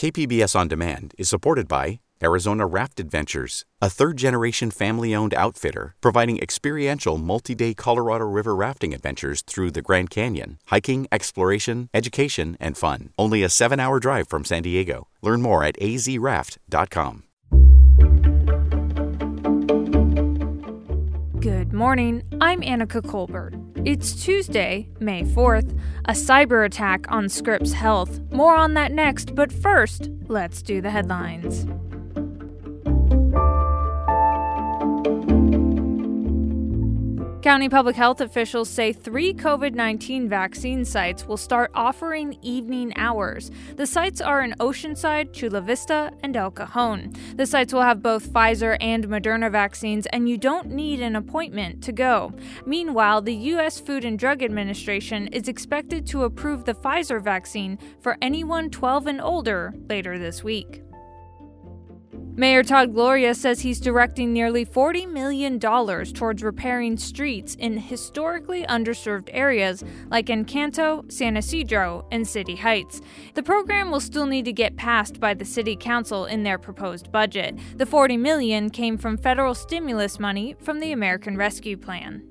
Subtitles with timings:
[0.00, 5.94] KPBS On Demand is supported by Arizona Raft Adventures, a third generation family owned outfitter
[6.00, 12.56] providing experiential multi day Colorado River rafting adventures through the Grand Canyon, hiking, exploration, education,
[12.58, 13.10] and fun.
[13.18, 15.08] Only a seven hour drive from San Diego.
[15.20, 17.24] Learn more at azraft.com.
[21.40, 22.22] Good morning.
[22.40, 23.52] I'm Annika Colbert.
[23.82, 28.20] It's Tuesday, May 4th, a cyber attack on Scripps Health.
[28.30, 31.66] More on that next, but first, let's do the headlines.
[37.42, 43.50] County public health officials say three COVID 19 vaccine sites will start offering evening hours.
[43.76, 47.14] The sites are in Oceanside, Chula Vista, and El Cajon.
[47.36, 51.82] The sites will have both Pfizer and Moderna vaccines, and you don't need an appointment
[51.84, 52.34] to go.
[52.66, 53.80] Meanwhile, the U.S.
[53.80, 59.20] Food and Drug Administration is expected to approve the Pfizer vaccine for anyone 12 and
[59.22, 60.82] older later this week.
[62.40, 69.28] Mayor Todd Gloria says he's directing nearly $40 million towards repairing streets in historically underserved
[69.32, 73.02] areas like Encanto, San Ysidro, and City Heights.
[73.34, 77.12] The program will still need to get passed by the city council in their proposed
[77.12, 77.58] budget.
[77.76, 82.22] The 40 million came from federal stimulus money from the American Rescue Plan.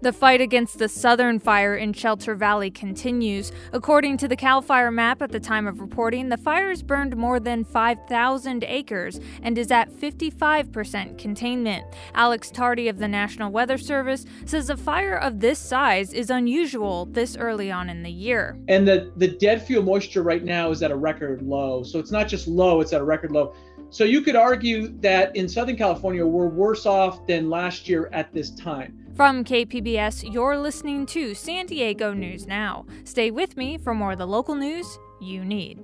[0.00, 3.50] The fight against the southern fire in Shelter Valley continues.
[3.72, 7.16] According to the CAL FIRE map at the time of reporting, the fire has burned
[7.16, 11.84] more than 5,000 acres and is at 55% containment.
[12.14, 17.06] Alex Tardy of the National Weather Service says a fire of this size is unusual
[17.06, 18.56] this early on in the year.
[18.68, 21.82] And the, the dead fuel moisture right now is at a record low.
[21.82, 23.52] So it's not just low, it's at a record low.
[23.90, 28.32] So you could argue that in Southern California, we're worse off than last year at
[28.32, 29.06] this time.
[29.14, 32.86] From KPBS, you're listening to San Diego News Now.
[33.04, 35.82] Stay with me for more of the local news you need.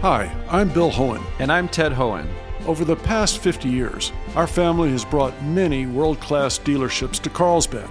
[0.00, 1.22] Hi, I'm Bill Hoehn.
[1.40, 2.26] And I'm Ted Hoehn.
[2.66, 7.90] Over the past 50 years, our family has brought many world class dealerships to Carlsbad,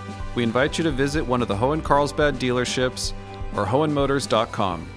[0.35, 3.13] We invite you to visit one of the Hoehn Carlsbad dealerships
[3.55, 4.87] or hoehnmotors.com.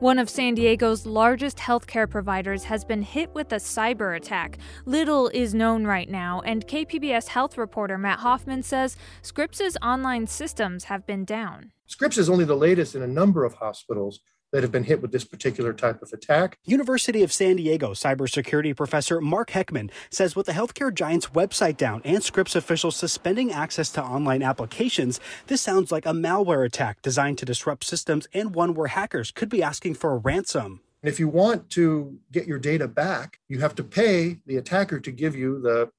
[0.00, 4.56] One of San Diego's largest healthcare providers has been hit with a cyber attack.
[4.86, 10.84] Little is known right now, and KPBS health reporter Matt Hoffman says Scripps' online systems
[10.84, 11.72] have been down.
[11.84, 14.20] Scripps is only the latest in a number of hospitals
[14.52, 16.58] that have been hit with this particular type of attack.
[16.64, 22.00] University of San Diego cybersecurity professor Mark Heckman says with the healthcare giant's website down
[22.04, 27.38] and Scripps officials suspending access to online applications, this sounds like a malware attack designed
[27.38, 30.80] to disrupt systems and one where hackers could be asking for a ransom.
[31.02, 35.12] If you want to get your data back, you have to pay the attacker to
[35.12, 35.90] give you the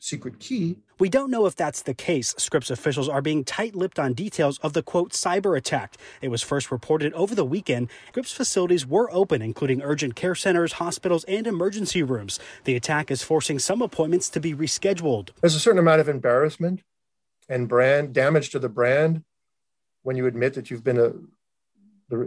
[0.00, 0.78] secret key.
[1.00, 2.34] We don't know if that's the case.
[2.36, 5.96] Scripps officials are being tight lipped on details of the quote cyber attack.
[6.20, 7.88] It was first reported over the weekend.
[8.08, 12.38] Scripps facilities were open, including urgent care centers, hospitals, and emergency rooms.
[12.64, 15.30] The attack is forcing some appointments to be rescheduled.
[15.40, 16.82] There's a certain amount of embarrassment
[17.48, 19.24] and brand damage to the brand
[20.02, 21.12] when you admit that you've been a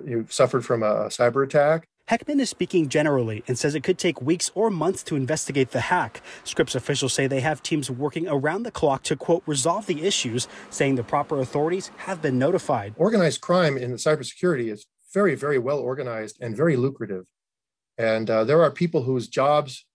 [0.09, 1.87] you've suffered from a cyber attack.
[2.09, 5.79] Heckman is speaking generally and says it could take weeks or months to investigate the
[5.79, 6.21] hack.
[6.43, 10.49] Scripps officials say they have teams working around the clock to, quote, resolve the issues,
[10.69, 12.93] saying the proper authorities have been notified.
[12.97, 17.23] Organized crime in cybersecurity is very, very well organized and very lucrative.
[17.97, 19.85] And uh, there are people whose jobs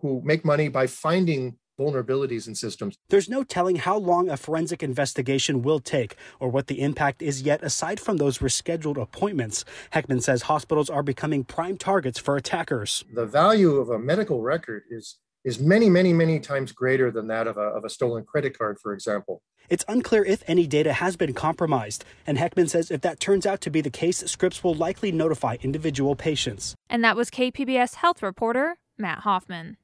[0.00, 2.96] who make money by finding vulnerabilities in systems.
[3.08, 7.42] There's no telling how long a forensic investigation will take or what the impact is
[7.42, 9.64] yet aside from those rescheduled appointments.
[9.92, 13.04] Heckman says hospitals are becoming prime targets for attackers.
[13.12, 17.46] The value of a medical record is is many, many, many times greater than that
[17.46, 19.40] of a, of a stolen credit card, for example.
[19.70, 23.60] It's unclear if any data has been compromised, and Heckman says if that turns out
[23.62, 26.74] to be the case, Scripps will likely notify individual patients.
[26.90, 29.76] And that was KPBS health reporter Matt Hoffman.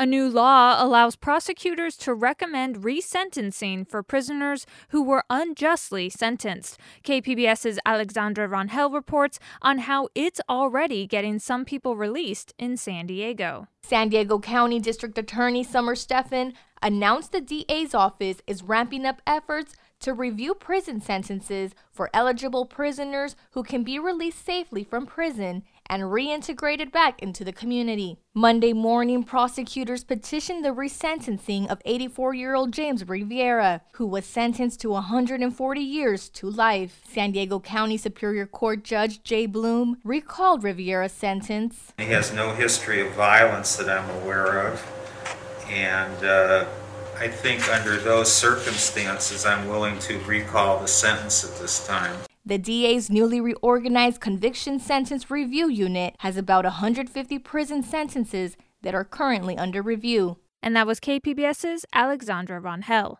[0.00, 6.78] A new law allows prosecutors to recommend resentencing for prisoners who were unjustly sentenced.
[7.02, 13.66] KPBS's Alexandra Rangel reports on how it's already getting some people released in San Diego.
[13.82, 19.74] San Diego County District Attorney Summer Stephan announced the DA's office is ramping up efforts
[19.98, 26.04] to review prison sentences for eligible prisoners who can be released safely from prison and
[26.04, 28.18] reintegrated back into the community.
[28.34, 34.80] Monday morning, prosecutors petitioned the resentencing of 84 year old James Riviera, who was sentenced
[34.80, 37.02] to 140 years to life.
[37.08, 41.92] San Diego County Superior Court Judge Jay Bloom recalled Riviera's sentence.
[41.98, 44.86] He has no history of violence that I'm aware of,
[45.68, 46.66] and uh,
[47.18, 52.16] I think under those circumstances, I'm willing to recall the sentence at this time.
[52.48, 59.04] The DA's newly reorganized Conviction Sentence Review Unit has about 150 prison sentences that are
[59.04, 60.38] currently under review.
[60.62, 63.18] And that was KPBS's Alexandra Rangel.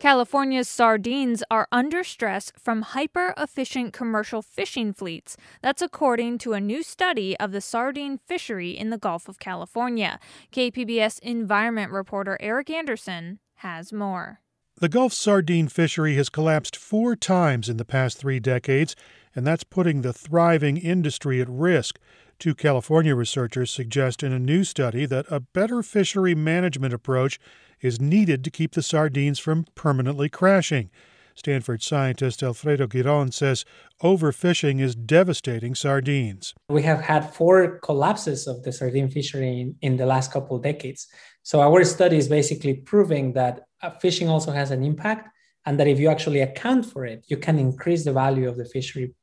[0.00, 5.36] California's sardines are under stress from hyper efficient commercial fishing fleets.
[5.60, 10.18] That's according to a new study of the sardine fishery in the Gulf of California.
[10.50, 14.40] KPBS environment reporter Eric Anderson has more.
[14.78, 18.94] The Gulf sardine fishery has collapsed four times in the past three decades,
[19.34, 21.98] and that's putting the thriving industry at risk.
[22.38, 27.40] Two California researchers suggest in a new study that a better fishery management approach
[27.80, 30.90] is needed to keep the sardines from permanently crashing.
[31.34, 33.64] Stanford scientist Alfredo Giron says
[34.02, 36.54] overfishing is devastating sardines.
[36.68, 41.06] We have had four collapses of the sardine fishery in, in the last couple decades.
[41.42, 43.65] So our study is basically proving that
[44.00, 45.28] fishing also has an impact
[45.64, 48.64] and that if you actually account for it, you can increase the value of the
[48.64, 49.14] fishery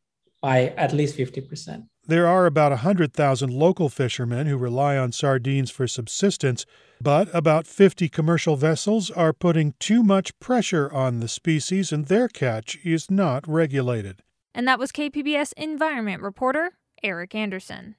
[0.42, 1.86] by at least 50%.
[2.06, 6.66] There are about 100,000 local fishermen who rely on sardines for subsistence,
[7.00, 12.28] but about 50 commercial vessels are putting too much pressure on the species and their
[12.28, 14.22] catch is not regulated.
[14.54, 17.96] And that was KPBS environment reporter Eric Anderson.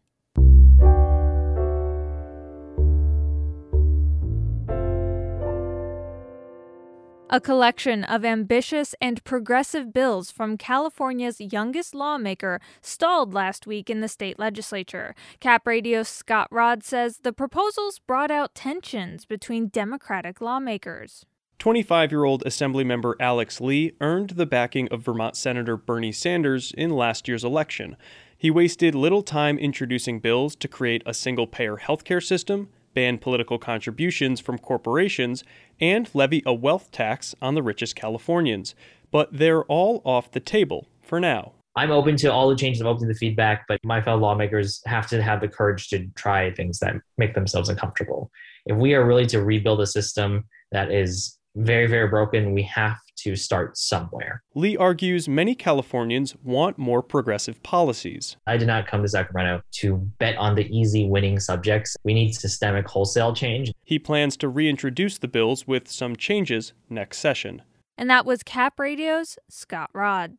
[7.35, 14.01] A collection of ambitious and progressive bills from California's youngest lawmaker stalled last week in
[14.01, 15.17] the state legislature.
[15.41, 21.27] Cap Radio's Scott Rodd says the proposals brought out tensions between Democratic lawmakers.
[21.59, 26.91] 25 year old Assemblymember Alex Lee earned the backing of Vermont Senator Bernie Sanders in
[26.91, 27.97] last year's election.
[28.39, 33.59] He wasted little time introducing bills to create a single payer healthcare system, ban political
[33.59, 35.45] contributions from corporations,
[35.81, 38.75] and levy a wealth tax on the richest Californians.
[39.11, 41.53] But they're all off the table for now.
[41.77, 44.81] I'm open to all the changes, I'm open to the feedback, but my fellow lawmakers
[44.87, 48.31] have to have the courage to try things that make themselves uncomfortable.
[48.67, 52.99] If we are really to rebuild a system that is very, very broken, we have
[53.17, 54.43] to start somewhere.
[54.55, 58.37] Lee argues many Californians want more progressive policies.
[58.47, 61.97] I did not come to Sacramento to bet on the easy winning subjects.
[62.05, 63.73] We need systemic wholesale change.
[63.85, 67.63] He plans to reintroduce the bills with some changes next session.
[67.97, 70.37] And that was Cap Radio's Scott Rodd.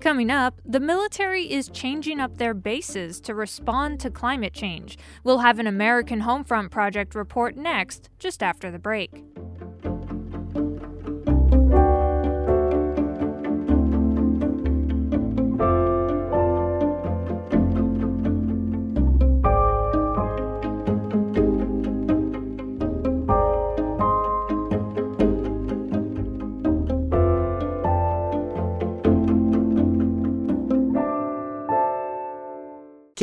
[0.00, 4.96] Coming up, the military is changing up their bases to respond to climate change.
[5.24, 9.24] We'll have an American Homefront Project report next, just after the break.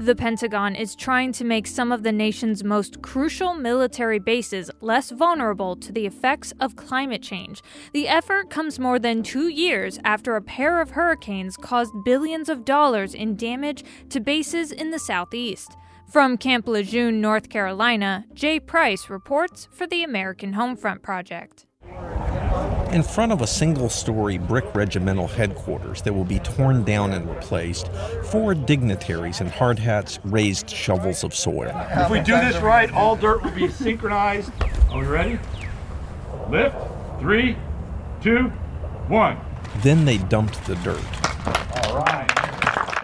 [0.00, 5.10] The Pentagon is trying to make some of the nation's most crucial military bases less
[5.10, 7.60] vulnerable to the effects of climate change.
[7.92, 12.64] The effort comes more than two years after a pair of hurricanes caused billions of
[12.64, 15.76] dollars in damage to bases in the southeast.
[16.10, 21.66] From Camp Lejeune, North Carolina, Jay Price reports for the American Homefront Project
[22.92, 27.28] in front of a single story brick regimental headquarters that will be torn down and
[27.28, 27.88] replaced,
[28.24, 31.72] four dignitaries in hard hats raised shovels of soil.
[31.74, 34.50] If we do this right, all dirt will be synchronized.
[34.90, 35.38] Are we ready?
[36.48, 36.76] Lift.
[37.20, 37.56] Three,
[38.22, 38.48] two,
[39.08, 39.38] one.
[39.82, 41.29] Then they dumped the dirt.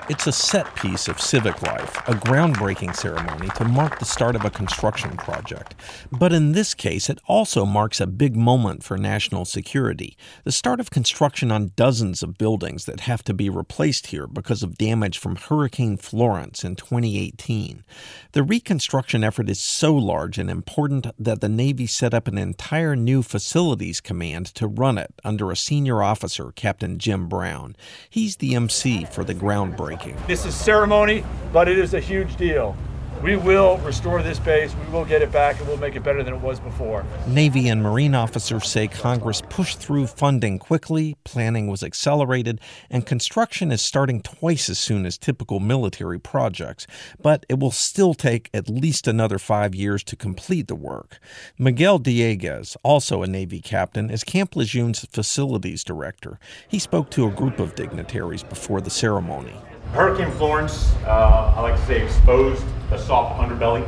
[0.08, 4.44] It's a set piece of civic life, a groundbreaking ceremony to mark the start of
[4.44, 5.74] a construction project.
[6.12, 10.78] But in this case, it also marks a big moment for national security the start
[10.78, 15.18] of construction on dozens of buildings that have to be replaced here because of damage
[15.18, 17.82] from Hurricane Florence in 2018.
[18.30, 22.94] The reconstruction effort is so large and important that the Navy set up an entire
[22.94, 27.74] new facilities command to run it under a senior officer, Captain Jim Brown.
[28.08, 29.95] He's the MC for the groundbreaking.
[30.26, 32.76] This is ceremony, but it is a huge deal.
[33.22, 36.22] We will restore this base, we will get it back, and we'll make it better
[36.22, 37.04] than it was before.
[37.26, 42.60] Navy and Marine officers say Congress pushed through funding quickly, planning was accelerated,
[42.90, 46.86] and construction is starting twice as soon as typical military projects.
[47.18, 51.18] But it will still take at least another five years to complete the work.
[51.58, 56.38] Miguel Dieguez, also a Navy captain, is Camp Lejeune's facilities director.
[56.68, 59.54] He spoke to a group of dignitaries before the ceremony.
[59.92, 63.86] Hurricane Florence, uh, I like to say, exposed the soft underbelly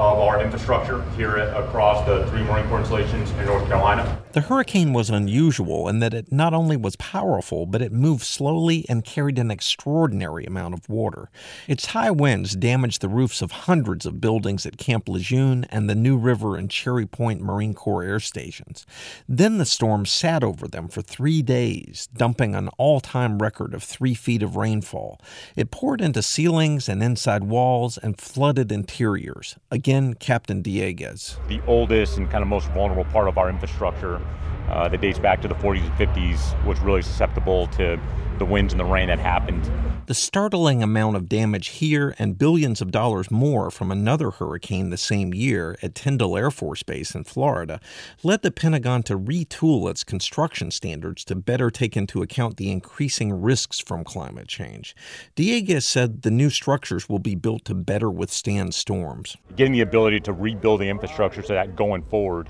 [0.00, 4.18] of our infrastructure here across the three Marine Corps installations in North Carolina.
[4.32, 8.86] The hurricane was unusual in that it not only was powerful, but it moved slowly
[8.88, 11.30] and carried an extraordinary amount of water.
[11.68, 15.94] Its high winds damaged the roofs of hundreds of buildings at Camp Lejeune and the
[15.94, 18.86] New River and Cherry Point Marine Corps air stations.
[19.28, 23.82] Then the storm sat over them for three days, dumping an all time record of
[23.82, 25.20] three feet of rainfall.
[25.56, 29.56] It poured into ceilings and inside walls and flooded interiors.
[29.70, 29.89] Again,
[30.20, 31.36] Captain Dieguez.
[31.48, 34.20] The oldest and kind of most vulnerable part of our infrastructure
[34.68, 37.98] uh, that dates back to the 40s and 50s was really susceptible to
[38.40, 39.70] the winds and the rain that happened.
[40.06, 44.96] The startling amount of damage here and billions of dollars more from another hurricane the
[44.96, 47.80] same year at Tyndall Air Force Base in Florida
[48.24, 53.40] led the Pentagon to retool its construction standards to better take into account the increasing
[53.40, 54.96] risks from climate change.
[55.36, 59.36] Dieguez said the new structures will be built to better withstand storms.
[59.54, 62.48] Getting the ability to rebuild the infrastructure so that going forward,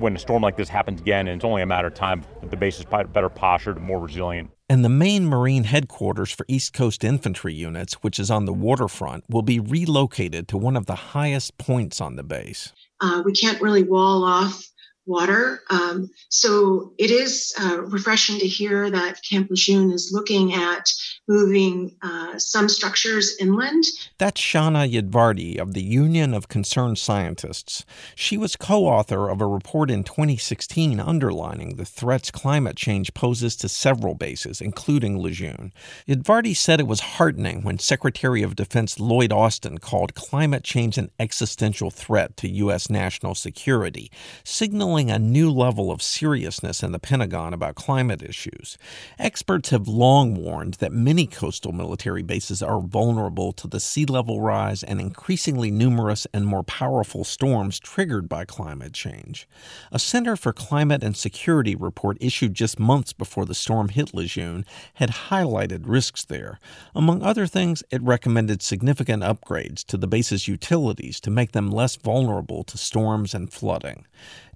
[0.00, 2.56] when a storm like this happens again, and it's only a matter of time, the
[2.56, 4.50] base is better postured and more resilient.
[4.68, 9.24] And the main Marine headquarters for East Coast Infantry units, which is on the waterfront,
[9.28, 12.72] will be relocated to one of the highest points on the base.
[13.00, 14.69] Uh, we can't really wall off
[15.10, 15.60] water.
[15.68, 20.90] Um, so it is uh, refreshing to hear that Camp Lejeune is looking at
[21.28, 23.84] moving uh, some structures inland.
[24.18, 27.84] That's Shana Udvardy of the Union of Concerned Scientists.
[28.14, 33.56] She was co author of a report in 2016 underlining the threats climate change poses
[33.56, 35.72] to several bases, including Lejeune.
[36.06, 41.10] Yadvardi said it was heartening when Secretary of Defense Lloyd Austin called climate change an
[41.18, 42.90] existential threat to U.S.
[42.90, 44.10] national security,
[44.44, 48.76] signaling a new level of seriousness in the Pentagon about climate issues.
[49.20, 54.40] Experts have long warned that many coastal military bases are vulnerable to the sea level
[54.40, 59.46] rise and increasingly numerous and more powerful storms triggered by climate change.
[59.92, 64.64] A Center for Climate and Security report issued just months before the storm hit Lejeune
[64.94, 66.58] had highlighted risks there.
[66.96, 71.94] Among other things, it recommended significant upgrades to the base's utilities to make them less
[71.94, 74.06] vulnerable to storms and flooding.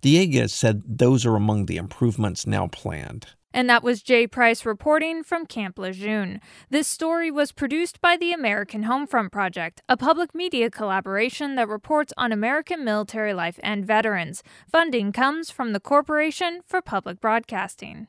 [0.05, 3.29] Dieguez said those are among the improvements now planned.
[3.55, 6.43] And that was Jay Price reporting from Camp Lejeune.
[6.69, 12.13] This story was produced by the American Homefront Project, a public media collaboration that reports
[12.19, 14.43] on American military life and veterans.
[14.71, 18.09] Funding comes from the Corporation for Public Broadcasting.